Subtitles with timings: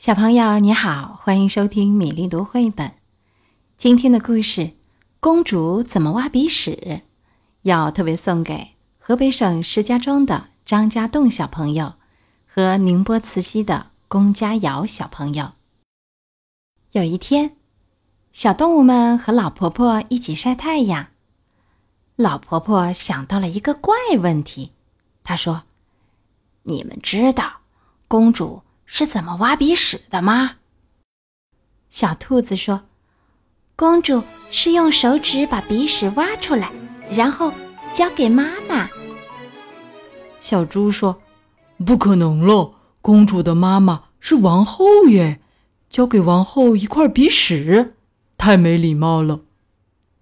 [0.00, 2.94] 小朋友你好，欢迎收听米粒读绘本。
[3.76, 4.62] 今天的故事
[5.20, 6.70] 《公主怎么挖鼻屎》，
[7.64, 8.68] 要特别送给
[8.98, 11.96] 河北省石家庄的张家栋小朋友
[12.46, 15.52] 和宁波慈溪的龚佳瑶小朋友。
[16.92, 17.56] 有一天，
[18.32, 21.08] 小动物们和老婆婆一起晒太阳。
[22.16, 24.72] 老婆婆想到了一个怪问题，
[25.22, 25.64] 她说
[26.64, 27.58] ：“你们知道
[28.08, 28.62] 公主？”
[28.92, 30.56] 是怎么挖鼻屎的吗？
[31.90, 32.82] 小兔子说
[33.76, 34.20] ：“公主
[34.50, 36.72] 是用手指把鼻屎挖出来，
[37.08, 37.52] 然后
[37.94, 38.90] 交给妈妈。”
[40.40, 41.22] 小猪说
[41.86, 45.40] ：“不可能了，公主的妈妈是王后耶，
[45.88, 47.94] 交给王后一块鼻屎，
[48.36, 49.42] 太没礼貌了。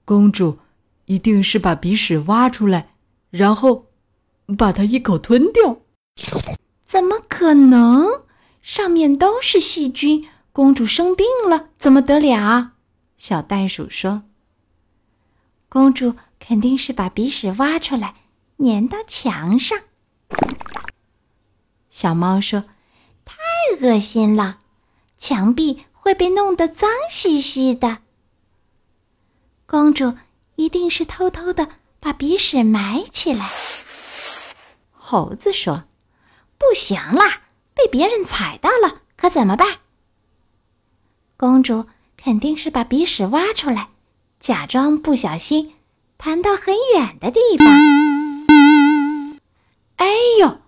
[0.05, 0.59] 公主
[1.07, 2.91] 一定是把鼻屎挖出来，
[3.31, 3.87] 然后
[4.59, 5.79] 把它一口吞掉。”
[6.85, 8.28] 怎么可能？
[8.63, 12.73] 上面都是细菌，公主生病了怎么得了？
[13.17, 14.23] 小袋鼠说
[15.69, 18.15] ：“公主肯定是把鼻屎挖出来，
[18.59, 19.79] 粘到墙上。”
[21.91, 22.65] 小猫说
[23.25, 23.35] ：“太
[23.81, 24.61] 恶心了，
[25.17, 27.99] 墙壁会被弄得脏兮兮的。”
[29.67, 30.17] 公主
[30.57, 33.49] 一定是偷偷的把鼻屎埋起来。
[34.93, 35.85] 猴子说
[36.57, 37.43] ：“不行啦！”
[37.79, 39.79] 被别人踩到了，可怎么办？
[41.37, 43.91] 公主肯定是把鼻屎挖出来，
[44.41, 45.75] 假装不小心
[46.17, 47.69] 弹到很远的地方。
[49.95, 50.07] 哎
[50.41, 50.59] 呦，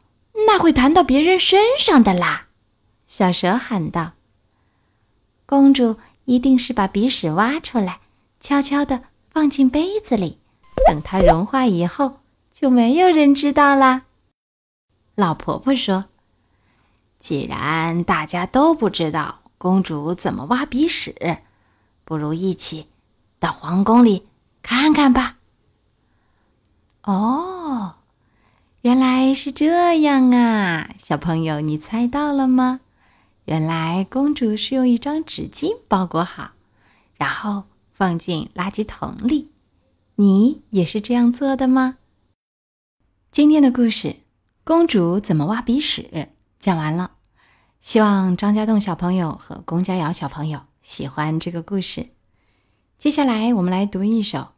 [0.46, 2.46] 那会弹到别人身上的啦！
[3.08, 4.12] 小蛇喊道。
[5.46, 7.98] 公主一定是把鼻屎挖出来，
[8.38, 9.02] 悄悄地
[9.32, 10.38] 放进杯子里，
[10.86, 12.20] 等它融化以后，
[12.54, 14.02] 就没有人知道啦。
[15.16, 16.04] 老婆婆说。
[17.20, 21.38] 既然大家都不知道公主怎么挖鼻屎，
[22.04, 22.86] 不如一起
[23.38, 24.26] 到皇宫里
[24.62, 25.36] 看看吧。
[27.02, 27.96] 哦，
[28.80, 30.90] 原来是这样啊！
[30.98, 32.80] 小朋友，你猜到了吗？
[33.44, 36.52] 原来公主是用一张纸巾包裹好，
[37.16, 39.50] 然后放进垃圾桶里。
[40.16, 41.98] 你也是这样做的吗？
[43.30, 44.08] 今天的故事
[44.64, 46.08] 《公主怎么挖鼻屎》。
[46.60, 47.12] 讲完了，
[47.80, 52.10] 希望张家栋小朋友和龚佳瑶小朋友喜欢这个故事。
[52.98, 54.48] 接下来，我们来读一首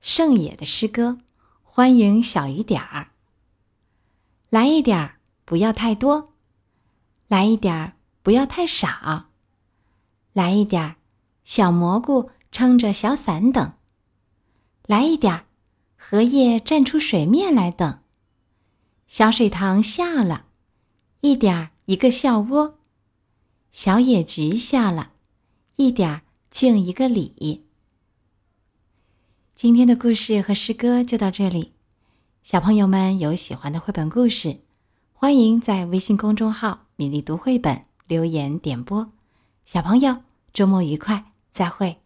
[0.00, 1.18] 圣野的诗歌，
[1.62, 3.10] 欢迎小雨点儿。
[4.50, 6.30] 来一点儿，不要太多；
[7.28, 7.92] 来一点儿，
[8.24, 9.26] 不要太少；
[10.32, 10.96] 来一点儿，
[11.44, 13.74] 小蘑菇撑着小伞等；
[14.86, 15.44] 来一点儿，
[15.96, 18.00] 荷叶站出水面来等；
[19.06, 20.46] 小水塘笑了。
[21.24, 22.78] 一点儿一个笑窝，
[23.70, 25.12] 小野菊笑了，
[25.76, 27.64] 一点儿敬一个礼。
[29.54, 31.74] 今天的故事和诗歌就到这里，
[32.42, 34.62] 小朋友们有喜欢的绘本故事，
[35.12, 39.12] 欢迎在微信公众号“米粒读绘本”留言点播。
[39.64, 42.01] 小朋友，周末愉快，再会。